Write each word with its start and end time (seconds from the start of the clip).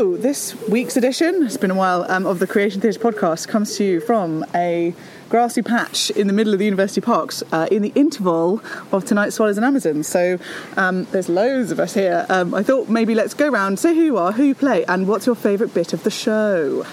So, 0.00 0.16
this 0.16 0.54
week's 0.66 0.96
edition, 0.96 1.42
it's 1.42 1.58
been 1.58 1.70
a 1.70 1.74
while, 1.74 2.10
um, 2.10 2.24
of 2.24 2.38
the 2.38 2.46
Creation 2.46 2.80
Theatre 2.80 2.98
podcast 2.98 3.48
comes 3.48 3.76
to 3.76 3.84
you 3.84 4.00
from 4.00 4.46
a 4.54 4.94
grassy 5.28 5.60
patch 5.60 6.08
in 6.12 6.26
the 6.26 6.32
middle 6.32 6.54
of 6.54 6.58
the 6.58 6.64
university 6.64 7.02
parks 7.02 7.42
uh, 7.52 7.68
in 7.70 7.82
the 7.82 7.92
interval 7.94 8.62
of 8.92 9.04
tonight's 9.04 9.36
Swallows 9.36 9.58
and 9.58 9.66
Amazons. 9.66 10.08
So, 10.08 10.38
um, 10.78 11.04
there's 11.12 11.28
loads 11.28 11.70
of 11.70 11.78
us 11.78 11.92
here. 11.92 12.24
Um, 12.30 12.54
I 12.54 12.62
thought 12.62 12.88
maybe 12.88 13.14
let's 13.14 13.34
go 13.34 13.50
round, 13.50 13.78
say 13.78 13.94
who 13.94 14.00
you 14.00 14.16
are, 14.16 14.32
who 14.32 14.44
you 14.44 14.54
play, 14.54 14.86
and 14.86 15.06
what's 15.06 15.26
your 15.26 15.34
favourite 15.34 15.74
bit 15.74 15.92
of 15.92 16.02
the 16.02 16.10
show. 16.10 16.86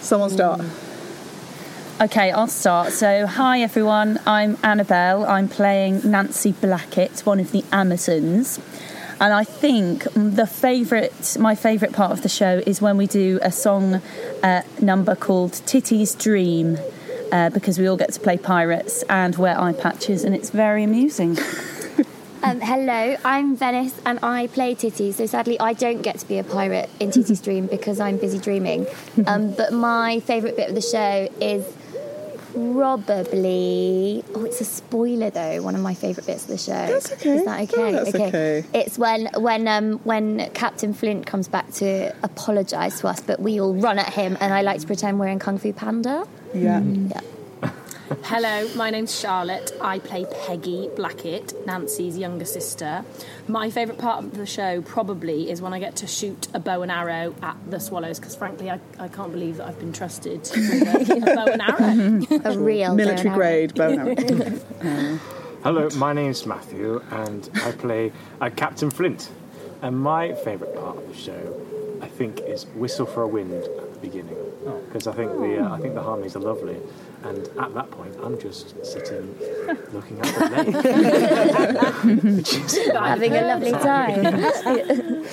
Someone 0.00 0.30
start. 0.30 0.62
Okay, 2.00 2.30
I'll 2.30 2.46
start. 2.46 2.94
So, 2.94 3.26
hi 3.26 3.60
everyone, 3.60 4.18
I'm 4.26 4.56
Annabelle. 4.62 5.26
I'm 5.26 5.46
playing 5.46 6.10
Nancy 6.10 6.52
Blackett, 6.52 7.20
one 7.26 7.38
of 7.38 7.52
the 7.52 7.66
Amazons. 7.70 8.60
And 9.20 9.32
I 9.32 9.44
think 9.44 10.04
the 10.14 10.46
favourite, 10.46 11.36
my 11.38 11.54
favourite 11.54 11.94
part 11.94 12.12
of 12.12 12.22
the 12.22 12.28
show 12.28 12.62
is 12.66 12.80
when 12.80 12.96
we 12.96 13.06
do 13.06 13.38
a 13.42 13.52
song 13.52 14.02
uh, 14.42 14.62
number 14.80 15.14
called 15.14 15.52
Titty's 15.66 16.14
Dream, 16.14 16.78
uh, 17.32 17.50
because 17.50 17.78
we 17.78 17.86
all 17.86 17.96
get 17.96 18.12
to 18.12 18.20
play 18.20 18.36
pirates 18.36 19.02
and 19.08 19.36
wear 19.36 19.58
eye 19.58 19.72
patches, 19.72 20.24
and 20.24 20.34
it's 20.34 20.50
very 20.50 20.84
amusing. 20.84 21.38
Um, 22.44 22.60
hello, 22.60 23.16
I'm 23.24 23.56
Venice 23.56 23.98
and 24.04 24.18
I 24.22 24.48
play 24.48 24.74
Titty. 24.74 25.12
So 25.12 25.24
sadly, 25.24 25.58
I 25.58 25.72
don't 25.72 26.02
get 26.02 26.18
to 26.18 26.28
be 26.28 26.36
a 26.36 26.44
pirate 26.44 26.90
in 27.00 27.10
Titty's 27.10 27.40
Dream 27.40 27.68
because 27.68 28.00
I'm 28.00 28.18
busy 28.18 28.38
dreaming. 28.38 28.86
Um, 29.26 29.52
but 29.52 29.72
my 29.72 30.20
favourite 30.20 30.54
bit 30.54 30.68
of 30.68 30.74
the 30.74 30.82
show 30.82 31.28
is 31.40 31.64
probably 32.54 34.24
oh, 34.34 34.44
it's 34.44 34.60
a 34.60 34.64
spoiler 34.64 35.30
though. 35.30 35.62
One 35.62 35.74
of 35.74 35.80
my 35.80 35.94
favourite 35.94 36.26
bits 36.26 36.44
of 36.44 36.48
the 36.48 36.58
show. 36.58 36.72
That's 36.72 37.12
okay. 37.12 37.36
Is 37.36 37.44
that 37.44 37.60
okay? 37.62 37.82
Oh, 37.82 37.92
that's 37.92 38.14
okay. 38.14 38.64
It's 38.72 38.98
when 38.98 39.28
when 39.36 39.66
um, 39.68 39.98
when 40.04 40.50
Captain 40.54 40.94
Flint 40.94 41.26
comes 41.26 41.48
back 41.48 41.70
to 41.74 42.14
apologise 42.22 43.00
to 43.00 43.08
us, 43.08 43.20
but 43.20 43.40
we 43.40 43.60
all 43.60 43.74
run 43.74 43.98
at 43.98 44.12
him, 44.12 44.36
and 44.40 44.52
I 44.52 44.62
like 44.62 44.80
to 44.80 44.86
pretend 44.86 45.18
we're 45.18 45.28
in 45.28 45.38
Kung 45.38 45.58
Fu 45.58 45.72
Panda. 45.72 46.26
Yeah. 46.54 46.80
Yeah. 46.80 47.20
Hello, 48.34 48.68
my 48.74 48.90
name's 48.90 49.16
Charlotte. 49.16 49.70
I 49.80 50.00
play 50.00 50.26
Peggy 50.44 50.90
Blackett, 50.96 51.54
Nancy's 51.68 52.18
younger 52.18 52.44
sister. 52.44 53.04
My 53.46 53.70
favourite 53.70 54.00
part 54.00 54.24
of 54.24 54.36
the 54.36 54.44
show 54.44 54.82
probably 54.82 55.48
is 55.48 55.62
when 55.62 55.72
I 55.72 55.78
get 55.78 55.94
to 55.98 56.08
shoot 56.08 56.48
a 56.52 56.58
bow 56.58 56.82
and 56.82 56.90
arrow 56.90 57.32
at 57.42 57.56
the 57.70 57.78
swallows 57.78 58.18
because, 58.18 58.34
frankly, 58.34 58.72
I, 58.72 58.80
I 58.98 59.06
can't 59.06 59.30
believe 59.30 59.58
that 59.58 59.68
I've 59.68 59.78
been 59.78 59.92
trusted 59.92 60.40
with 60.40 61.10
a, 61.10 61.12
a 61.12 61.34
bow 61.36 61.46
and 61.46 61.62
arrow. 61.62 62.50
A 62.56 62.58
real 62.58 62.96
Military 62.96 63.28
bow 63.28 63.34
grade 63.36 63.74
bow 63.76 63.88
and 63.90 64.82
arrow. 64.82 65.18
Hello, 65.62 65.88
my 65.96 66.12
name's 66.12 66.44
Matthew, 66.44 67.04
and 67.12 67.48
I 67.62 67.70
play 67.70 68.10
uh, 68.40 68.50
Captain 68.50 68.90
Flint. 68.90 69.30
And 69.80 69.96
my 69.96 70.34
favourite 70.34 70.74
part 70.74 70.96
of 70.96 71.06
the 71.06 71.14
show, 71.14 72.00
I 72.02 72.08
think, 72.08 72.40
is 72.40 72.66
"Whistle 72.74 73.06
for 73.06 73.22
a 73.22 73.28
Wind" 73.28 73.52
at 73.52 73.92
the 73.92 73.98
beginning, 74.00 74.36
because 74.86 75.06
I 75.06 75.12
think 75.12 75.30
the 75.38 75.64
uh, 75.64 75.72
I 75.72 75.78
think 75.78 75.94
the 75.94 76.02
harmonies 76.02 76.34
are 76.34 76.40
lovely. 76.40 76.80
And 77.24 77.48
at 77.58 77.72
that 77.72 77.90
point, 77.90 78.14
I'm 78.22 78.38
just 78.38 78.84
sitting, 78.84 79.34
looking 79.94 80.20
at 80.20 80.34
the 80.34 80.44
lake, 82.04 82.22
which 82.22 82.54
is 82.54 82.90
Having 82.92 83.32
a 83.36 83.40
lovely 83.40 83.72
time. 83.72 85.24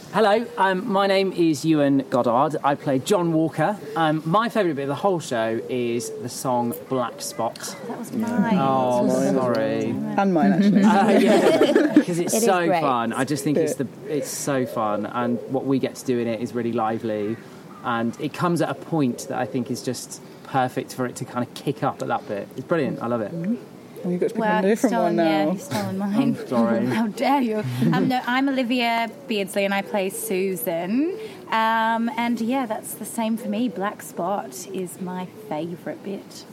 Hello, 0.14 0.46
um, 0.56 0.90
my 0.90 1.06
name 1.06 1.32
is 1.34 1.62
Ewan 1.62 2.06
Goddard. 2.08 2.56
I 2.64 2.74
play 2.74 3.00
John 3.00 3.34
Walker. 3.34 3.78
Um, 3.96 4.22
my 4.24 4.48
favourite 4.48 4.76
bit 4.76 4.82
of 4.84 4.88
the 4.88 4.94
whole 4.94 5.20
show 5.20 5.60
is 5.68 6.10
the 6.22 6.28
song 6.30 6.74
Black 6.88 7.20
Spot. 7.20 7.54
That 7.86 7.98
was 7.98 8.12
mine. 8.12 8.58
Oh, 8.58 9.06
sorry. 9.32 9.90
And 9.90 10.32
mine, 10.32 10.52
actually. 10.54 10.82
Uh, 10.90 11.10
yeah, 11.10 11.92
because 11.94 12.18
it's 12.18 12.32
It 12.32 12.38
is 12.38 12.44
so 12.44 12.66
fun. 12.80 13.12
I 13.12 13.24
just 13.24 13.44
think 13.44 13.58
it's 13.58 13.74
the 13.74 13.86
it's 14.08 14.30
so 14.30 14.64
fun, 14.64 15.04
and 15.04 15.38
what 15.52 15.66
we 15.66 15.78
get 15.78 15.96
to 15.96 16.04
do 16.06 16.18
in 16.18 16.26
it 16.26 16.40
is 16.40 16.54
really 16.54 16.72
lively, 16.72 17.36
and 17.84 18.18
it 18.20 18.32
comes 18.32 18.62
at 18.62 18.70
a 18.70 18.74
point 18.74 19.26
that 19.28 19.38
I 19.38 19.44
think 19.44 19.70
is 19.70 19.82
just 19.82 20.22
perfect 20.50 20.94
for 20.94 21.06
it 21.06 21.16
to 21.16 21.24
kind 21.24 21.46
of 21.46 21.54
kick 21.54 21.82
up 21.82 22.02
at 22.02 22.08
that 22.08 22.26
bit. 22.28 22.48
It's 22.56 22.66
brilliant. 22.66 23.00
I 23.02 23.06
love 23.06 23.20
it. 23.20 23.32
Oh, 23.32 24.08
you've 24.10 24.20
got 24.20 24.28
to 24.28 24.34
pick 24.34 24.40
Well, 24.40 24.58
a 24.58 24.62
different 24.62 24.92
stolen, 24.92 25.16
one 25.16 25.16
now. 25.16 25.24
Yeah, 25.24 25.52
you've 25.52 25.60
stolen 25.60 25.98
mine. 26.02 26.14
I'm 26.14 26.46
sorry. 26.48 26.86
How 26.98 27.06
dare 27.06 27.40
you? 27.42 27.64
Um, 27.92 28.08
no, 28.08 28.20
I'm 28.26 28.48
Olivia 28.48 29.10
Beardsley 29.28 29.64
and 29.64 29.74
I 29.74 29.82
play 29.82 30.10
Susan. 30.10 31.18
Um, 31.48 32.10
and 32.16 32.40
yeah, 32.40 32.66
that's 32.66 32.94
the 32.94 33.04
same 33.04 33.36
for 33.36 33.48
me. 33.48 33.68
Black 33.68 34.02
Spot 34.02 34.66
is 34.72 35.00
my 35.00 35.26
favourite 35.48 36.02
bit 36.02 36.44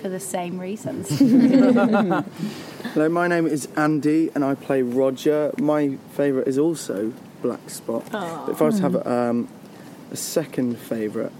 for 0.00 0.08
the 0.08 0.20
same 0.20 0.58
reasons. 0.58 1.08
Hello, 1.18 3.08
my 3.08 3.28
name 3.28 3.46
is 3.46 3.68
Andy 3.76 4.30
and 4.34 4.44
I 4.44 4.54
play 4.54 4.82
Roger. 4.82 5.52
My 5.58 5.96
favourite 6.12 6.48
is 6.48 6.58
also 6.58 7.12
Black 7.42 7.70
Spot. 7.70 8.04
But 8.10 8.48
if 8.50 8.62
I 8.62 8.64
was 8.64 8.76
to 8.76 8.82
have 8.82 9.06
um, 9.06 9.48
a 10.10 10.16
second 10.16 10.78
favourite, 10.78 11.32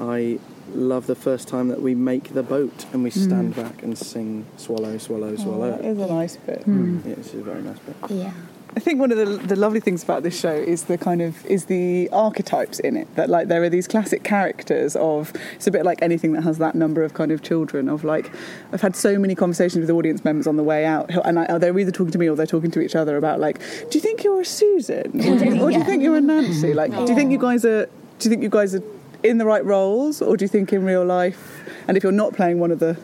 I 0.00 0.38
love 0.74 1.06
the 1.06 1.14
first 1.14 1.48
time 1.48 1.68
that 1.68 1.80
we 1.80 1.94
make 1.94 2.34
the 2.34 2.42
boat 2.42 2.86
and 2.92 3.02
we 3.02 3.10
stand 3.10 3.54
mm. 3.54 3.62
back 3.62 3.82
and 3.82 3.96
sing 3.96 4.46
Swallow, 4.56 4.98
Swallow, 4.98 5.32
Oh, 5.32 5.36
Swallow. 5.36 5.70
that 5.70 5.84
is 5.84 5.98
a 5.98 6.06
nice 6.06 6.36
bit. 6.36 6.62
Hmm. 6.64 7.00
Yeah, 7.04 7.14
it's 7.14 7.34
a 7.34 7.42
very 7.42 7.62
nice 7.62 7.78
bit. 7.78 7.96
Yeah. 8.10 8.32
I 8.76 8.80
think 8.80 9.00
one 9.00 9.10
of 9.10 9.18
the, 9.18 9.24
the 9.24 9.56
lovely 9.56 9.80
things 9.80 10.04
about 10.04 10.22
this 10.22 10.38
show 10.38 10.52
is 10.52 10.84
the 10.84 10.96
kind 10.96 11.20
of 11.20 11.44
is 11.46 11.64
the 11.64 12.08
archetypes 12.12 12.78
in 12.78 12.96
it 12.96 13.12
that 13.16 13.28
like 13.28 13.48
there 13.48 13.62
are 13.64 13.68
these 13.68 13.88
classic 13.88 14.22
characters 14.22 14.94
of 14.94 15.32
it's 15.56 15.66
a 15.66 15.72
bit 15.72 15.84
like 15.84 16.00
anything 16.02 16.32
that 16.34 16.42
has 16.42 16.58
that 16.58 16.76
number 16.76 17.02
of 17.02 17.14
kind 17.14 17.32
of 17.32 17.42
children 17.42 17.88
of 17.88 18.04
like 18.04 18.30
I've 18.72 18.80
had 18.80 18.94
so 18.94 19.18
many 19.18 19.34
conversations 19.34 19.80
with 19.80 19.90
audience 19.90 20.24
members 20.24 20.46
on 20.46 20.56
the 20.56 20.62
way 20.62 20.84
out 20.84 21.10
and 21.26 21.40
I, 21.40 21.46
uh, 21.46 21.58
they're 21.58 21.76
either 21.76 21.90
talking 21.90 22.12
to 22.12 22.18
me 22.18 22.28
or 22.28 22.36
they're 22.36 22.46
talking 22.46 22.70
to 22.70 22.80
each 22.80 22.94
other 22.94 23.16
about 23.16 23.40
like 23.40 23.58
do 23.90 23.98
you 23.98 24.00
think 24.00 24.22
you're 24.22 24.40
a 24.40 24.44
Susan 24.44 25.18
or 25.18 25.38
do 25.38 25.44
you, 25.46 25.62
or 25.62 25.70
do 25.70 25.78
you 25.78 25.84
think 25.90 26.02
you're 26.02 26.16
a 26.16 26.20
Nancy 26.20 26.72
like 26.72 26.92
do 26.92 27.06
you 27.06 27.14
think 27.14 27.32
you 27.32 27.38
guys 27.38 27.64
are 27.64 27.86
do 27.86 28.28
you 28.28 28.30
think 28.30 28.42
you 28.42 28.48
guys 28.48 28.74
are 28.74 28.82
in 29.22 29.38
the 29.38 29.44
right 29.44 29.64
roles 29.64 30.22
or 30.22 30.36
do 30.36 30.44
you 30.44 30.48
think 30.48 30.72
in 30.72 30.84
real 30.84 31.04
life 31.04 31.62
and 31.88 31.96
if 31.96 32.02
you're 32.02 32.12
not 32.12 32.32
playing 32.34 32.58
one 32.60 32.70
of 32.70 32.78
the 32.78 32.96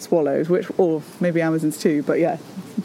swallows 0.00 0.48
which 0.48 0.66
or 0.78 1.02
maybe 1.20 1.40
Amazons 1.40 1.78
too 1.78 2.02
but 2.04 2.18
yeah 2.18 2.36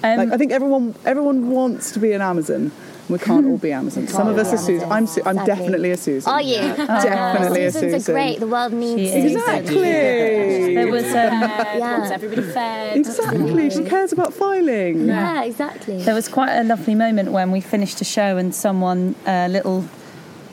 Um, 0.04 0.18
like, 0.18 0.32
I 0.32 0.38
think 0.38 0.52
everyone 0.52 0.96
everyone 1.06 1.50
wants 1.50 1.92
to 1.94 2.00
be 2.00 2.12
an 2.14 2.22
Amazon. 2.22 2.72
We 3.10 3.18
can't 3.20 3.46
all 3.48 3.58
be 3.58 3.72
Amazons. 3.72 4.12
Some 4.20 4.28
of 4.28 4.38
us 4.38 4.52
are 4.52 4.58
Susan. 4.58 4.92
I'm 4.92 5.08
Su- 5.08 5.22
I'm 5.26 5.40
definitely 5.46 5.92
a 5.92 5.98
Susan. 5.98 6.30
Are 6.30 6.42
you? 6.42 6.60
Definitely 6.78 7.64
a 7.64 7.72
Susans 7.72 8.04
Susan. 8.06 8.12
are 8.16 8.20
great. 8.20 8.40
The 8.42 8.48
world 8.48 8.74
needs 8.74 9.00
She 9.00 9.18
is. 9.18 9.32
Susans. 9.32 9.60
Exactly. 9.60 10.76
There 10.76 10.92
was 10.92 11.06
um, 11.06 11.14
Yeah. 11.14 11.78
Wants 11.80 12.12
everybody 12.12 12.42
fed. 12.42 12.98
Exactly. 12.98 13.70
She 13.70 13.84
cares 13.86 14.12
about 14.12 14.34
filing. 14.34 15.08
Yeah, 15.08 15.44
exactly. 15.44 16.02
There 16.04 16.14
was 16.16 16.28
quite 16.28 16.54
a 16.58 16.64
lovely 16.66 16.96
moment 16.96 17.32
when 17.32 17.52
we 17.52 17.62
finished 17.62 18.02
a 18.02 18.06
show 18.18 18.36
and 18.42 18.54
someone, 18.54 19.16
a 19.26 19.48
little 19.48 19.86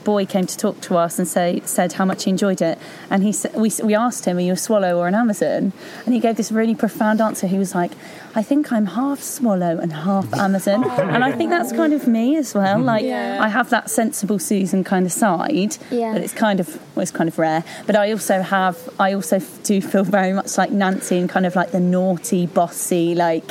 boy, 0.04 0.26
came 0.26 0.46
to 0.46 0.56
talk 0.56 0.80
to 0.82 0.96
us 0.96 1.18
and 1.18 1.26
say 1.26 1.60
said 1.64 1.94
how 1.94 2.04
much 2.04 2.24
he 2.24 2.30
enjoyed 2.30 2.60
it. 2.62 2.78
And 3.10 3.22
he 3.22 3.34
we 3.54 3.70
we 3.82 3.94
asked 3.94 4.24
him, 4.26 4.36
"Are 4.36 4.40
you 4.40 4.52
a 4.52 4.56
swallow 4.56 4.98
or 4.98 5.08
an 5.08 5.14
Amazon?" 5.14 5.72
And 6.04 6.14
he 6.14 6.20
gave 6.20 6.36
this 6.36 6.52
really 6.52 6.74
profound 6.74 7.20
answer. 7.20 7.46
He 7.46 7.58
was 7.58 7.74
like, 7.74 7.92
"I 8.34 8.42
think 8.42 8.70
I'm 8.72 8.86
half 8.86 9.20
swallow 9.20 9.78
and 9.78 9.92
half 9.92 10.32
Amazon." 10.34 10.84
and 11.14 11.24
I 11.24 11.32
think 11.32 11.50
that's 11.50 11.72
kind 11.72 11.92
of 11.92 12.06
me 12.06 12.36
as 12.36 12.54
well. 12.54 12.78
Like 12.80 13.04
I 13.04 13.48
have 13.48 13.70
that 13.70 13.90
sensible 13.90 14.38
Susan 14.38 14.84
kind 14.84 15.06
of 15.06 15.12
side, 15.12 15.76
Yeah. 15.90 16.12
but 16.12 16.22
it's 16.22 16.34
kind 16.34 16.60
of 16.60 16.68
well, 16.94 17.02
it's 17.02 17.10
kind 17.10 17.28
of 17.28 17.38
rare. 17.38 17.64
But 17.86 17.96
I 17.96 18.12
also 18.12 18.42
have 18.42 18.76
I 19.00 19.14
also 19.14 19.40
do 19.62 19.80
feel 19.80 20.04
very 20.04 20.32
much 20.32 20.56
like 20.58 20.70
Nancy 20.70 21.18
and 21.18 21.28
kind 21.28 21.46
of 21.46 21.56
like 21.56 21.70
the 21.72 21.80
naughty, 21.80 22.46
bossy, 22.46 23.14
like. 23.14 23.50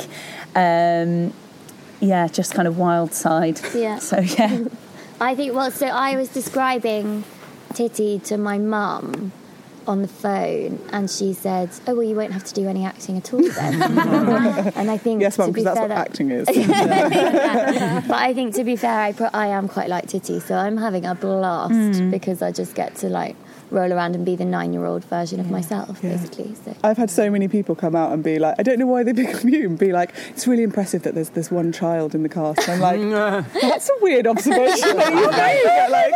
Um, 0.56 1.32
yeah, 2.00 2.28
just 2.28 2.54
kind 2.54 2.68
of 2.68 2.76
wild 2.78 3.14
side. 3.14 3.60
Yeah. 3.74 3.98
So 3.98 4.18
yeah, 4.20 4.64
I 5.20 5.34
think, 5.34 5.54
well, 5.54 5.70
so 5.70 5.86
I 5.86 6.16
was 6.16 6.28
describing 6.28 7.24
Titty 7.74 8.18
to 8.20 8.36
my 8.36 8.58
mum 8.58 9.32
on 9.86 10.00
the 10.00 10.08
phone, 10.08 10.78
and 10.92 11.10
she 11.10 11.34
said, 11.34 11.68
Oh, 11.86 11.94
well, 11.94 12.02
you 12.02 12.14
won't 12.16 12.32
have 12.32 12.44
to 12.44 12.54
do 12.54 12.66
any 12.68 12.84
acting 12.86 13.18
at 13.18 13.32
all 13.34 13.42
then. 13.42 13.82
and 14.76 14.90
I 14.90 14.96
think. 14.96 15.20
Yes, 15.20 15.36
mum, 15.36 15.48
to 15.48 15.52
be 15.52 15.60
because 15.60 15.76
that's 15.76 15.78
fair, 15.78 15.88
what 15.88 15.94
that- 15.94 16.08
acting 16.08 16.30
is. 16.30 16.46
But 18.08 18.16
I 18.16 18.32
think, 18.34 18.54
to 18.54 18.64
be 18.64 18.76
fair, 18.76 18.98
I, 18.98 19.12
pro- 19.12 19.28
I 19.34 19.48
am 19.48 19.68
quite 19.68 19.88
like 19.88 20.06
Titty, 20.08 20.40
so 20.40 20.54
I'm 20.56 20.76
having 20.78 21.04
a 21.04 21.14
blast 21.14 21.74
Hmm. 22.00 22.10
because 22.10 22.40
I 22.42 22.50
just 22.52 22.74
get 22.74 22.94
to, 22.96 23.08
like, 23.08 23.36
roll 23.74 23.92
around 23.92 24.14
and 24.14 24.24
be 24.24 24.36
the 24.36 24.44
nine 24.44 24.72
year 24.72 24.84
old 24.86 25.04
version 25.04 25.40
of 25.40 25.50
myself, 25.50 26.00
basically. 26.00 26.54
So. 26.64 26.74
I've 26.82 26.96
had 26.96 27.10
so 27.10 27.30
many 27.30 27.48
people 27.48 27.74
come 27.74 27.94
out 27.96 28.12
and 28.12 28.22
be 28.22 28.38
like, 28.38 28.54
I 28.58 28.62
don't 28.62 28.78
know 28.78 28.86
why 28.86 29.02
they 29.02 29.12
pick 29.12 29.34
on 29.44 29.52
you, 29.52 29.68
and 29.68 29.78
be 29.78 29.92
like, 29.92 30.10
it's 30.30 30.46
really 30.46 30.62
impressive 30.62 31.02
that 31.02 31.14
there's 31.14 31.30
this 31.30 31.50
one 31.50 31.72
child 31.72 32.14
in 32.14 32.22
the 32.22 32.28
cast. 32.28 32.66
And 32.68 32.82
I'm 32.82 33.00
like, 33.10 33.52
that's 33.60 33.90
a 33.90 33.92
weird 34.00 34.26
observation. 34.26 34.88
you 34.88 34.94
you 34.94 35.30
get 35.32 35.90
like, 35.90 36.12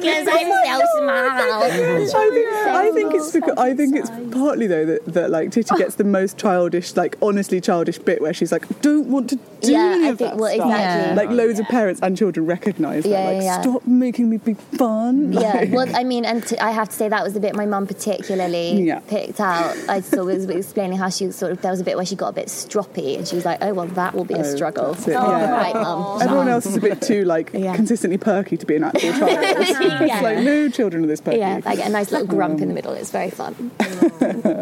Because 0.00 0.28
I'm 0.30 0.46
so 0.46 0.86
smart. 0.98 1.32
I 1.32 1.70
think, 1.70 2.48
I 2.48 2.90
think 2.92 3.14
it's 3.14 3.32
because 3.32 3.54
I 3.58 3.74
think 3.74 3.96
it's 3.96 4.10
partly 4.34 4.66
though 4.66 4.86
that, 4.86 5.04
that 5.06 5.30
like 5.30 5.50
Titty 5.50 5.76
gets 5.76 5.96
the 5.96 6.04
most 6.04 6.38
childish, 6.38 6.96
like 6.96 7.16
honestly 7.22 7.60
childish 7.60 7.98
bit 7.98 8.20
where 8.20 8.32
she's 8.32 8.52
like, 8.52 8.66
don't 8.80 9.08
want 9.08 9.30
to 9.30 9.36
do 9.60 9.72
Yeah, 9.72 9.78
any 9.96 10.06
I 10.06 10.08
of 10.10 10.18
think- 10.18 10.30
that 10.30 10.36
well, 10.38 10.54
stuff. 10.54 10.66
exactly. 10.70 11.16
Like 11.16 11.30
loads 11.36 11.58
of 11.58 11.66
parents 11.66 12.00
and 12.02 12.16
children 12.16 12.46
recognise 12.46 13.04
that. 13.04 13.10
Like, 13.10 13.36
yeah, 13.36 13.42
yeah. 13.42 13.60
stop 13.62 13.86
making 13.86 14.30
me 14.30 14.36
be 14.38 14.54
fun. 14.54 15.32
Yeah, 15.32 15.52
Like- 15.52 15.70
well, 15.72 15.96
I 15.96 16.04
mean, 16.04 16.24
and 16.24 16.46
t- 16.46 16.58
I 16.58 16.70
have 16.70 16.88
to 16.90 16.99
say 17.00 17.08
that 17.08 17.24
was 17.24 17.32
the 17.32 17.40
bit 17.40 17.54
my 17.56 17.64
mum 17.66 17.86
particularly 17.86 18.82
Yeah. 18.84 19.00
picked 19.00 19.40
out. 19.40 19.74
I 19.88 20.00
saw 20.00 20.24
was 20.24 20.44
explaining 20.48 20.98
how 20.98 21.08
she 21.08 21.26
was 21.26 21.34
sort 21.36 21.50
of 21.52 21.60
there 21.62 21.70
was 21.70 21.80
a 21.80 21.84
bit 21.84 21.96
where 21.96 22.04
she 22.06 22.14
got 22.14 22.28
a 22.28 22.32
bit 22.32 22.48
stroppy 22.48 23.16
and 23.16 23.26
she 23.26 23.34
was 23.36 23.44
like, 23.44 23.58
"Oh 23.62 23.72
well, 23.74 23.86
that 24.00 24.14
will 24.14 24.24
be 24.26 24.34
a 24.34 24.40
Oh, 24.40 24.54
struggle." 24.56 24.92
that's 24.94 25.08
Oh, 25.08 25.12
yeah. 25.12 25.50
right, 25.50 25.74
mum. 25.74 26.20
Everyone 26.22 26.48
else 26.48 26.66
is 26.66 26.76
a 26.76 26.80
bit 26.80 27.00
too 27.00 27.24
like 27.24 27.50
Yeah. 27.66 27.74
consistently 27.74 28.18
perky 28.18 28.56
to 28.58 28.66
be 28.66 28.76
an 28.76 28.84
actual 28.84 29.12
child. 29.12 29.30
It's 30.10 30.22
like 30.22 30.38
no 30.38 30.68
children 30.68 31.04
are 31.04 31.06
this 31.06 31.20
perky. 31.22 31.38
Yeah, 31.38 31.60
I 31.64 31.74
get 31.76 31.86
a 31.88 31.90
nice 31.90 32.10
little 32.12 32.28
um, 32.28 32.34
grump 32.36 32.60
in 32.60 32.68
the 32.68 32.74
middle. 32.74 32.92
It's 32.92 33.10
very 33.10 33.30
fun. 33.30 33.70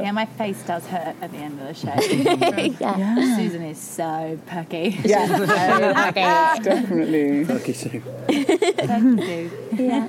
Yeah, 0.08 0.12
my 0.12 0.26
face 0.26 0.62
does 0.62 0.87
hurt 0.87 1.17
at 1.20 1.31
the 1.32 1.38
end 1.38 1.61
of 1.61 1.67
the 1.69 1.75
show. 1.75 1.94
Yeah. 2.81 3.37
Susan 3.37 3.62
is 3.62 3.79
so 3.79 4.38
perky. 4.46 4.96
Yeah, 5.05 6.58
definitely. 6.62 7.44
Lucky 7.44 7.73
Sue. 7.73 8.00
Perky 8.00 9.17
do. 9.17 9.50
Yeah. 9.76 10.08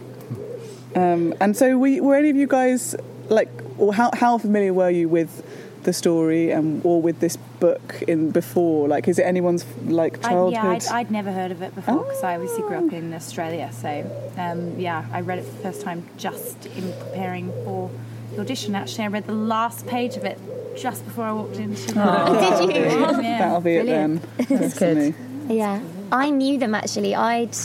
Um, 0.96 1.34
and 1.40 1.56
so, 1.56 1.78
we, 1.78 2.02
were 2.02 2.16
any 2.16 2.30
of 2.30 2.36
you 2.36 2.48
guys 2.48 2.96
like, 3.30 3.50
or 3.78 3.94
how, 3.94 4.12
how 4.14 4.38
familiar 4.38 4.74
were 4.74 4.90
you 4.90 5.08
with 5.08 5.46
the 5.84 5.94
story 5.94 6.52
and 6.52 6.86
or 6.86 7.02
with 7.02 7.20
this 7.20 7.38
book 7.60 8.04
in 8.08 8.32
before? 8.32 8.88
Like, 8.88 9.08
is 9.08 9.20
it 9.20 9.24
anyone's 9.24 9.66
like 9.86 10.24
I, 10.26 10.30
childhood? 10.30 10.54
yeah, 10.54 10.70
I'd, 10.70 10.88
I'd 10.88 11.12
never 11.12 11.32
heard 11.32 11.52
of 11.52 11.62
it 11.62 11.76
before 11.76 12.04
because 12.04 12.24
I 12.24 12.36
obviously 12.36 12.64
grew 12.64 12.78
up 12.88 12.94
in 12.94 13.14
Australia. 13.14 13.72
So, 13.72 14.32
um, 14.38 14.80
yeah, 14.80 15.06
I 15.12 15.22
read 15.22 15.40
it 15.40 15.46
for 15.46 15.52
the 15.52 15.64
first 15.64 15.82
time 15.82 16.06
just 16.18 16.66
in 16.66 16.92
preparing 16.94 17.52
for 17.64 17.90
the 18.34 18.42
audition. 18.42 18.76
Actually, 18.76 19.06
I 19.06 19.08
read 19.08 19.28
the 19.28 19.34
last 19.34 19.88
page 19.88 20.18
of 20.18 20.26
it 20.26 20.40
just 20.78 21.06
before 21.06 21.26
I 21.26 21.34
walked 21.34 21.58
into 21.58 21.94
the 21.94 22.02
Oh, 22.04 22.62
Did 22.68 22.76
you? 22.76 22.82
Yeah. 22.82 23.38
That'll 23.40 23.62
be 23.62 23.76
Brilliant. 23.76 24.24
it 24.38 24.48
then. 24.48 24.60
Definitely. 24.62 25.56
Yeah, 25.56 25.82
I 26.12 26.30
knew 26.30 26.58
them 26.58 26.76
actually. 26.76 27.16
I'd 27.16 27.56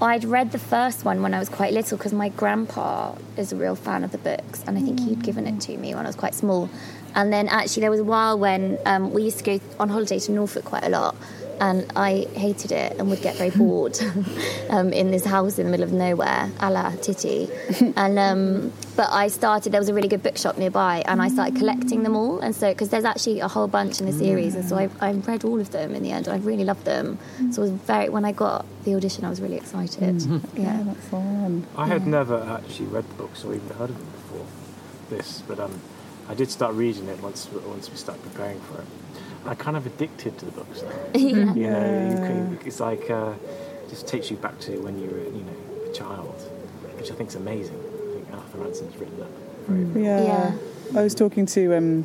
I'd 0.00 0.24
read 0.24 0.52
the 0.52 0.60
first 0.60 1.04
one 1.04 1.22
when 1.22 1.34
I 1.34 1.40
was 1.40 1.48
quite 1.48 1.72
little 1.72 1.98
because 1.98 2.12
my 2.12 2.28
grandpa 2.28 3.16
is 3.36 3.52
a 3.52 3.56
real 3.56 3.74
fan 3.74 4.04
of 4.04 4.12
the 4.12 4.18
books, 4.18 4.62
and 4.64 4.78
I 4.78 4.80
think 4.80 5.00
he'd 5.00 5.24
given 5.24 5.44
it 5.48 5.60
to 5.62 5.76
me 5.76 5.92
when 5.92 6.06
I 6.06 6.08
was 6.08 6.14
quite 6.14 6.36
small. 6.36 6.70
And 7.16 7.32
then 7.32 7.48
actually 7.48 7.80
there 7.80 7.90
was 7.90 7.98
a 7.98 8.04
while 8.04 8.38
when 8.38 8.78
um, 8.86 9.12
we 9.12 9.24
used 9.24 9.38
to 9.38 9.44
go 9.44 9.60
on 9.80 9.88
holiday 9.88 10.20
to 10.20 10.32
Norfolk 10.32 10.64
quite 10.64 10.84
a 10.84 10.88
lot, 10.88 11.16
and 11.60 11.90
I 11.96 12.26
hated 12.34 12.72
it 12.72 12.96
and 12.98 13.10
would 13.10 13.22
get 13.22 13.36
very 13.36 13.50
bored 13.62 13.98
um, 14.70 14.92
in 14.92 15.10
this 15.10 15.24
house 15.24 15.58
in 15.58 15.66
the 15.66 15.70
middle 15.70 15.84
of 15.84 15.92
nowhere, 15.92 16.50
a 16.60 16.70
la 16.70 16.90
Titty. 16.96 17.48
and 17.96 18.18
um, 18.18 18.72
but 18.96 19.08
I 19.10 19.28
started. 19.28 19.72
There 19.72 19.80
was 19.80 19.88
a 19.88 19.94
really 19.94 20.08
good 20.08 20.22
bookshop 20.22 20.58
nearby, 20.58 21.02
and 21.06 21.22
I 21.22 21.28
started 21.28 21.56
collecting 21.56 22.02
them 22.02 22.16
all. 22.16 22.40
And 22.40 22.54
so 22.54 22.70
because 22.72 22.90
there's 22.90 23.04
actually 23.04 23.40
a 23.40 23.48
whole 23.48 23.68
bunch 23.68 24.00
in 24.00 24.06
the 24.06 24.12
series, 24.12 24.54
and 24.54 24.68
so 24.68 24.76
I, 24.76 24.88
I 25.00 25.12
read 25.12 25.44
all 25.44 25.60
of 25.60 25.70
them 25.70 25.94
in 25.94 26.02
the 26.02 26.10
end. 26.10 26.26
and 26.26 26.40
I 26.40 26.44
really 26.44 26.64
loved 26.64 26.84
them. 26.84 27.18
So 27.52 27.62
I 27.62 27.64
was 27.66 27.72
very 27.72 28.08
when 28.08 28.24
I 28.24 28.32
got 28.32 28.64
the 28.84 28.94
audition, 28.94 29.24
I 29.24 29.30
was 29.30 29.40
really 29.40 29.56
excited. 29.56 30.22
Yeah. 30.54 30.82
That's 30.84 31.06
fun. 31.08 31.66
I 31.76 31.86
had 31.86 32.06
never 32.06 32.42
actually 32.42 32.86
read 32.86 33.08
the 33.08 33.14
books 33.14 33.44
or 33.44 33.54
even 33.54 33.68
heard 33.68 33.90
of 33.90 33.98
them 33.98 34.10
before 34.12 34.46
this, 35.10 35.42
but 35.46 35.60
um, 35.60 35.80
I 36.28 36.34
did 36.34 36.50
start 36.50 36.74
reading 36.74 37.08
it 37.08 37.20
once 37.22 37.48
once 37.52 37.90
we 37.90 37.96
started 37.96 38.22
preparing 38.22 38.60
for 38.60 38.80
it. 38.80 38.86
I'm 39.46 39.56
kind 39.56 39.76
of 39.76 39.86
addicted 39.86 40.38
to 40.38 40.44
the 40.44 40.52
books 40.52 40.82
now. 40.82 40.90
yeah. 41.14 41.20
You 41.54 41.70
know, 41.70 42.08
you 42.10 42.16
can, 42.16 42.58
it's 42.64 42.80
like 42.80 43.10
uh, 43.10 43.34
just 43.88 44.06
takes 44.06 44.30
you 44.30 44.36
back 44.36 44.58
to 44.60 44.78
when 44.80 44.98
you 45.00 45.08
were, 45.08 45.18
you 45.18 45.44
know, 45.44 45.90
a 45.90 45.92
child, 45.94 46.34
which 46.96 47.10
I 47.10 47.14
think 47.14 47.30
is 47.30 47.36
amazing. 47.36 47.76
I 47.78 48.14
think 48.14 48.32
Arthur 48.32 48.58
Ransome's 48.58 48.96
written 48.96 49.18
that 49.20 49.28
very, 49.66 49.84
very 49.84 50.04
Yeah. 50.04 50.24
Yeah. 50.24 50.98
I 50.98 51.02
was 51.02 51.14
talking 51.14 51.46
to 51.46 51.76
um, 51.76 52.04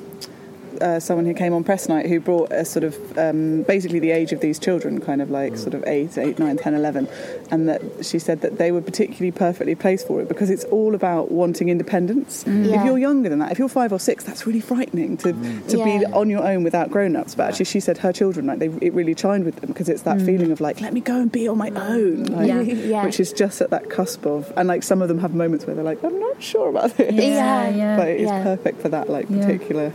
uh, 0.81 0.99
someone 0.99 1.25
who 1.25 1.33
came 1.33 1.53
on 1.53 1.63
press 1.63 1.87
night 1.87 2.05
who 2.07 2.19
brought 2.19 2.51
a 2.51 2.65
sort 2.65 2.83
of 2.83 3.17
um, 3.17 3.63
basically 3.63 3.99
the 3.99 4.11
age 4.11 4.31
of 4.31 4.39
these 4.41 4.57
children, 4.59 4.99
kind 5.01 5.21
of 5.21 5.29
like 5.31 5.57
sort 5.57 5.73
of 5.73 5.83
8, 5.85 6.17
8, 6.17 6.39
9, 6.39 6.57
10, 6.57 6.73
11, 6.73 7.07
and 7.51 7.69
that 7.69 7.81
she 8.05 8.19
said 8.19 8.41
that 8.41 8.57
they 8.57 8.71
were 8.71 8.81
particularly 8.81 9.31
perfectly 9.31 9.75
placed 9.75 10.07
for 10.07 10.21
it 10.21 10.27
because 10.27 10.49
it's 10.49 10.63
all 10.65 10.95
about 10.95 11.31
wanting 11.31 11.69
independence. 11.69 12.43
If 12.47 12.71
Yeah. 12.71 12.85
you're 12.85 12.97
younger 12.97 13.29
than 13.29 13.39
that, 13.39 13.51
if 13.51 13.59
you're 13.59 13.69
five 13.69 13.91
or 13.93 13.99
six, 13.99 14.23
that's 14.23 14.45
really 14.47 14.59
frightening 14.61 15.17
to, 15.17 15.33
to 15.69 15.83
be 15.83 16.05
on 16.07 16.29
your 16.29 16.43
own 16.45 16.63
without 16.63 16.89
grown 16.91 17.15
ups. 17.15 17.35
But 17.35 17.49
actually, 17.49 17.65
she 17.65 17.79
said 17.79 17.97
her 17.99 18.11
children, 18.13 18.45
like, 18.47 18.59
they, 18.59 18.67
it 18.81 18.93
really 18.93 19.15
chimed 19.15 19.45
with 19.45 19.57
them 19.57 19.67
because 19.67 19.89
it's 19.89 20.03
that 20.03 20.21
feeling 20.21 20.51
of 20.51 20.61
like, 20.61 20.81
let 20.81 20.93
me 20.93 21.01
go 21.01 21.15
and 21.19 21.31
be 21.31 21.47
on 21.47 21.57
my 21.57 21.69
own. 21.69 22.25
Like, 22.25 22.47
Yeah. 22.47 22.61
Yeah. 22.93 23.05
Which 23.05 23.19
is 23.19 23.31
just 23.33 23.61
at 23.61 23.69
that 23.71 23.89
cusp 23.89 24.25
of, 24.25 24.51
and 24.57 24.67
like 24.67 24.83
some 24.83 25.01
of 25.01 25.07
them 25.07 25.19
have 25.19 25.33
moments 25.33 25.65
where 25.65 25.75
they're 25.75 25.83
like, 25.85 26.03
I'm 26.03 26.19
not 26.19 26.41
sure 26.41 26.69
about 26.69 26.95
this 26.97 27.13
Yeah. 27.13 27.69
yeah. 27.69 27.97
but 27.97 28.07
it's 28.09 28.23
Yeah. 28.23 28.43
perfect 28.43 28.81
for 28.81 28.89
that 28.89 29.09
like 29.09 29.27
Yeah. 29.29 29.39
particular 29.45 29.93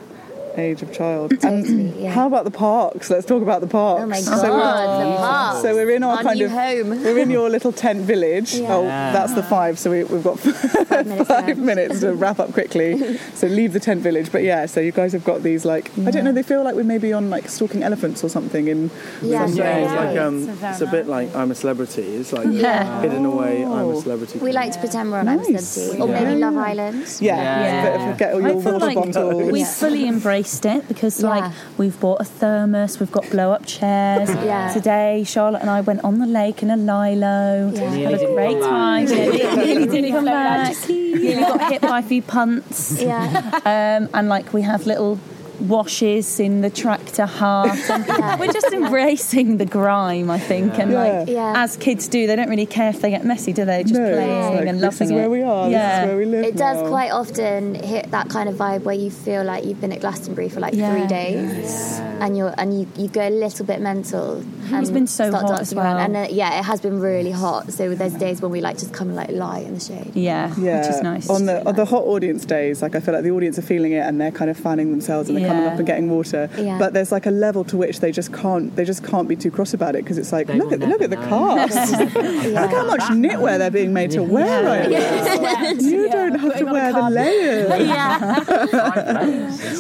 age 0.59 0.83
of 0.83 0.93
child. 0.93 1.31
Totally, 1.41 1.63
And 1.69 1.97
yeah. 2.01 2.11
how 2.11 2.27
about 2.27 2.45
the 2.45 2.51
parks? 2.51 3.11
Let's 3.11 3.27
talk 3.27 3.43
about 3.43 3.61
the 3.61 3.67
parks. 3.67 4.03
Oh 4.03 4.07
my 4.07 4.21
So 4.21 4.33
we're- 4.33 5.11
the 5.13 5.17
park. 5.17 5.63
So 5.63 5.75
we're 5.75 5.91
in 5.91 6.03
our, 6.03 6.17
Our 6.19 6.23
kind 6.23 6.39
new 6.39 6.45
of 6.47 6.51
home. 6.53 6.91
we're 6.91 7.19
in 7.19 7.31
your 7.31 7.49
little 7.51 7.73
tent 7.73 8.01
village. 8.03 8.55
Yeah. 8.55 8.75
Oh, 8.75 8.83
that's 8.85 9.35
the 9.35 9.43
five. 9.43 9.79
So 9.79 9.91
we, 9.91 10.05
we've 10.05 10.23
got 10.25 10.39
Five 10.89 11.07
minutes 11.07 11.29
five 11.29 11.59
minutes 11.59 12.01
to 12.01 12.15
wrap 12.15 12.39
up 12.41 12.53
quickly. 12.53 13.19
So 13.35 13.47
leave 13.47 13.73
the 13.73 13.81
tent 13.81 14.01
village. 14.03 14.33
But 14.33 14.43
yeah, 14.43 14.67
so 14.67 14.81
you 14.81 14.93
guys 14.93 15.13
have 15.13 15.25
got 15.25 15.43
these 15.43 15.65
like 15.65 15.91
I 16.07 16.11
don't 16.11 16.25
know. 16.25 16.33
They 16.33 16.43
feel 16.43 16.63
like 16.65 16.75
we're 16.75 16.83
maybe 16.85 17.13
on 17.13 17.31
like 17.31 17.49
stalking 17.49 17.83
elephants 17.83 18.25
or 18.25 18.29
something 18.29 18.69
in. 18.69 18.91
Yeah. 19.23 19.47
some 19.47 19.57
Yeah, 19.57 19.77
it's 19.79 19.93
like 19.95 20.19
um, 20.19 20.49
It's 20.49 20.63
a 20.63 20.71
it's 20.71 20.81
a 20.81 20.87
bit 20.87 21.07
like 21.07 21.35
I'm 21.35 21.51
a 21.51 21.55
celebrity. 21.55 22.03
It's 22.03 22.33
like 22.33 22.47
Yeah. 22.51 23.01
hidden 23.03 23.25
away. 23.25 23.65
I'm 23.65 23.71
Oh. 23.71 23.99
a 23.99 24.01
celebrity. 24.03 24.39
We 24.39 24.53
like 24.53 24.73
to 24.73 24.79
pretend 24.81 25.11
we're 25.13 25.19
on 25.19 25.29
I'm 25.29 25.41
a 25.41 25.59
Celebrity. 25.59 26.01
Or 26.03 26.09
Yeah. 26.09 26.25
maybe 26.25 26.41
Love 26.41 26.57
Island. 26.57 27.17
Yeah, 27.21 27.37
Yeah. 27.37 27.97
But 27.99 28.13
forget 28.13 28.35
all 28.35 28.45
I 28.47 28.51
your 28.51 28.63
feel 28.63 28.73
water 28.73 28.87
like 28.87 28.97
bottles. 28.97 29.13
We 29.37 29.43
fully 29.43 29.61
Yeah. 29.61 29.67
fully 29.67 30.09
embraced 30.49 30.65
it 30.67 30.89
because, 30.89 31.21
Yeah. 31.23 31.29
like, 31.29 31.53
we've 31.77 31.99
bought 32.01 32.21
a 32.21 32.25
thermos, 32.25 33.01
we've 33.01 33.13
got 33.13 33.29
blow 33.31 33.53
up 33.53 33.67
chairs. 33.67 34.31
Yeah. 34.45 34.73
Today, 34.73 35.25
Charlotte 35.25 35.61
and 35.63 35.71
I 35.71 35.81
went 35.83 36.03
on 36.05 36.19
the 36.19 36.27
lake 36.27 36.63
in 36.63 36.71
a 36.71 36.77
lilo. 36.77 37.71
Yeah. 37.75 37.91
Had 37.91 38.23
a 38.23 38.27
great 38.35 38.61
come 38.61 38.61
back. 38.61 38.71
time. 38.71 39.05
Nearly 39.57 39.87
didn't 39.87 40.13
come 40.13 40.25
back. 40.25 40.89
Nearly 40.89 41.35
got 41.43 41.71
hit 41.73 41.83
by 41.83 41.99
a 41.99 42.03
few 42.03 42.23
punts. 42.23 43.01
Yeah. 43.01 43.45
Um, 43.69 44.09
and 44.15 44.29
like 44.29 44.53
we 44.55 44.63
have 44.63 44.87
little 44.87 45.19
washes 45.61 46.41
in 46.41 46.61
the 46.61 46.71
tractor 46.71 47.27
heart. 47.27 47.79
And 47.91 48.07
We're 48.41 48.53
just 48.53 48.73
embracing 48.73 49.57
the 49.59 49.67
grime, 49.67 50.31
I 50.31 50.39
think. 50.39 50.79
And 50.79 50.93
like 50.93 51.29
Yeah. 51.29 51.55
as 51.57 51.77
kids 51.77 52.09
do, 52.09 52.27
they 52.27 52.37
don't 52.37 52.49
really 52.49 52.67
care 52.67 52.91
if 52.91 53.01
they 53.01 53.11
get 53.11 53.25
messy, 53.25 53.53
do 53.53 53.65
they? 53.65 53.83
Just 53.83 53.95
no, 53.95 54.13
playing 54.13 54.31
it's 54.45 54.57
like, 54.57 54.67
and 54.69 54.79
this 54.79 55.01
loving 55.01 55.05
is 55.07 55.11
it. 55.11 55.15
where 55.15 55.31
we 55.31 55.43
are. 55.43 55.69
Yeah. 55.71 55.89
This 55.89 56.05
is 56.05 56.09
where 56.09 56.19
we 56.19 56.25
live. 56.27 56.45
It 56.45 56.57
does 56.57 56.89
quite 56.89 57.11
often 57.11 57.75
hit 57.75 58.11
that 58.11 58.29
kind 58.29 58.49
of 58.49 58.55
vibe 58.57 58.83
where 58.83 58.95
you 58.95 59.11
feel 59.11 59.45
like 59.45 59.65
you've 59.65 59.81
been 59.81 59.93
at 59.93 60.01
Glastonbury 60.01 60.49
for 60.49 60.61
like 60.61 60.75
Yeah. 60.75 60.93
three 60.93 61.07
days, 61.07 61.99
and 62.21 62.37
you're 62.37 62.55
and 62.59 62.79
you, 62.81 62.87
you 62.97 63.09
go 63.09 63.27
a 63.27 63.31
little 63.31 63.65
bit 63.67 63.81
mental. 63.81 64.43
And 64.73 64.93
been 64.95 65.07
so 65.07 65.29
start 65.31 65.45
hot 65.47 65.61
as 65.61 65.75
well. 65.75 65.97
and 65.99 66.17
uh, 66.17 66.27
yeah, 66.31 66.59
it 66.59 66.65
has 66.65 66.81
been 66.81 67.01
really 67.01 67.31
hot. 67.31 67.73
So 67.73 67.95
there's 67.95 68.15
days 68.15 68.41
when 68.43 68.51
we 68.51 68.61
like 68.61 68.79
just 68.79 68.93
come 68.93 69.09
and 69.09 69.17
like 69.17 69.31
lie 69.31 69.61
in 69.61 69.75
the 69.75 69.81
shade. 69.81 70.13
Yeah, 70.15 70.55
Yeah, 70.59 70.81
which 70.81 70.91
is 70.91 71.03
nice. 71.03 71.29
On 71.31 71.47
the 71.47 71.67
on 71.69 71.75
the 71.77 71.85
hot 71.85 72.05
audience 72.05 72.45
days, 72.45 72.83
like 72.83 72.95
I 72.95 73.01
feel 73.01 73.15
like 73.15 73.23
the 73.25 73.31
audience 73.31 73.59
are 73.59 73.63
feeling 73.63 73.93
it 73.93 74.01
and 74.07 74.21
they're 74.21 74.31
kind 74.31 74.51
of 74.51 74.57
fanning 74.57 74.91
themselves 74.91 75.29
and 75.29 75.39
they're 75.39 75.49
coming 75.49 75.65
up 75.65 75.77
and 75.79 75.87
getting 75.87 76.11
water. 76.11 76.49
Yeah. 76.59 76.79
But 76.79 76.93
there's 76.93 77.13
like 77.13 77.27
a 77.27 77.31
level 77.31 77.65
to 77.65 77.77
which 77.77 78.01
they 78.01 78.13
just 78.13 78.33
can't 78.33 78.75
they 78.77 78.85
just 78.85 79.05
can't 79.05 79.29
be 79.29 79.37
too 79.37 79.51
cross 79.51 79.75
about 79.75 79.95
it 79.97 80.05
because 80.05 80.19
it's 80.19 80.33
like 80.33 80.47
They 80.47 80.59
look 80.59 80.73
at 80.73 80.81
look 80.81 81.01
at 81.03 81.11
the 81.11 81.17
never 81.17 81.31
know. 81.31 81.67
cast. 81.69 82.03
Look 82.59 82.71
how 82.71 82.87
much 82.87 83.01
knitwear 83.03 83.59
they're 83.59 83.71
being 83.71 83.93
made 83.93 84.11
to 84.13 84.23
wear 84.23 84.65
right 84.65 84.91
now. 84.91 85.71
You 85.79 86.09
don't 86.11 86.39
have 86.39 86.59
to 86.59 86.65
wear 86.65 86.93
the 86.93 87.11
layers. 87.11 87.87
Yeah, 87.89 88.45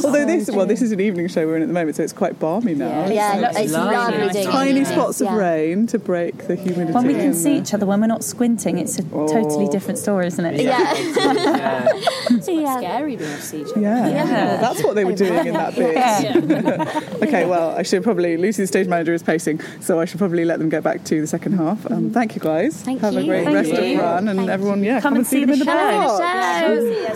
Although 0.04 0.24
this 0.26 0.50
well 0.50 0.66
this 0.66 0.82
is 0.82 0.92
an 0.92 1.00
evening 1.00 1.28
show 1.28 1.46
we're 1.46 1.56
in 1.56 1.62
at 1.62 1.68
the 1.68 1.74
moment, 1.74 1.96
so 1.96 2.02
it's 2.02 2.12
quite 2.12 2.38
balmy 2.38 2.74
now. 2.74 3.06
yeah, 3.08 3.48
It's 3.50 3.58
it's 3.58 3.72
lovely. 3.72 3.96
lovely 3.96 4.18
Nice. 4.18 4.32
doing 4.34 4.48
it. 4.48 4.52
Tiny 4.84 4.88
Yeah. 4.96 5.02
spots 5.02 5.20
of 5.20 5.26
Yeah. 5.28 5.36
rain 5.36 5.86
to 5.88 5.98
break 5.98 6.46
the 6.46 6.54
humidity. 6.56 6.92
when 6.92 7.06
we 7.06 7.14
can 7.14 7.34
see 7.34 7.56
each 7.56 7.74
other, 7.74 7.86
when 7.86 8.00
we're 8.00 8.06
not 8.06 8.22
squinting, 8.24 8.78
it's 8.78 8.98
a 8.98 9.02
totally 9.02 9.66
Oh. 9.66 9.70
different 9.70 9.98
story, 9.98 10.26
isn't 10.28 10.44
it? 10.44 10.60
Yeah, 10.60 10.78
Yeah. 10.94 11.88
yeah. 12.48 12.78
Scary 12.78 13.16
being 13.16 13.28
able 13.30 13.36
to 13.36 13.42
see 13.42 13.60
each 13.62 13.70
other. 13.72 13.80
Yeah. 13.80 14.08
Yeah. 14.08 14.24
Well, 14.24 14.60
that's 14.60 14.82
what 14.84 14.94
they 14.94 15.04
were 15.04 15.12
doing 15.14 15.46
in 15.46 15.54
that 15.54 15.74
bit. 15.76 17.22
okay, 17.22 17.46
well, 17.46 17.70
I 17.76 17.82
should 17.82 18.02
probably, 18.02 18.36
Lucy, 18.36 18.62
the 18.62 18.66
stage 18.66 18.86
manager, 18.88 19.12
is 19.14 19.22
pacing, 19.22 19.60
so 19.80 20.00
I 20.00 20.04
should 20.04 20.18
probably 20.18 20.44
let 20.44 20.58
them 20.58 20.68
get 20.68 20.82
back 20.82 21.04
to 21.04 21.20
the 21.20 21.26
second 21.26 21.52
half. 21.54 21.90
Um, 21.90 22.10
thank 22.10 22.34
you, 22.34 22.40
guys. 22.40 22.76
Thank 22.82 23.00
Have 23.00 23.16
a 23.16 23.24
great 23.24 23.44
Thank 23.44 23.54
rest 23.56 23.72
you. 23.82 23.94
of 23.98 24.02
run, 24.04 24.28
and 24.28 24.38
Thank 24.40 24.50
everyone, 24.50 24.82
yeah, 24.84 25.00
Come 25.00 25.16
and 25.16 25.26
see 25.26 25.40
them 25.44 25.48
the 25.48 25.52
in 25.54 25.58
the 25.60 25.64
show. 25.64 25.72
park. 25.72 26.22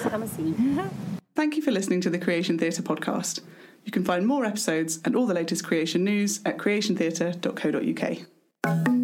Show. 0.02 0.08
Come 0.10 0.22
and 0.22 0.30
see. 0.30 0.54
Thank 1.34 1.56
you 1.56 1.62
for 1.62 1.70
listening 1.70 2.00
to 2.02 2.10
the 2.10 2.18
Creation 2.18 2.58
Theatre 2.58 2.82
podcast. 2.82 3.40
You 3.84 3.92
can 3.92 4.04
find 4.04 4.26
more 4.26 4.44
episodes 4.44 5.00
and 5.04 5.16
all 5.16 5.26
the 5.26 5.34
latest 5.34 5.64
creation 5.64 6.04
news 6.04 6.40
at 6.44 6.58
creationtheatre.co.uk. 6.58 9.01